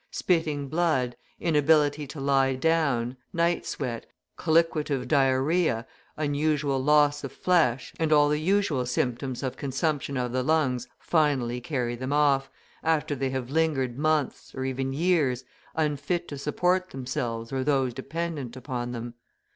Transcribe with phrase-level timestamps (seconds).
[0.09, 5.85] Spitting blood, inability to lie down, night sweat, colliquative diarrhoea,
[6.17, 11.61] unusual loss of flesh, and all the usual symptoms of consumption of the lungs finally
[11.61, 12.49] carry them off,
[12.81, 15.43] after they have lingered months, or even years,
[15.75, 19.13] unfit to support themselves or those dependent upon them.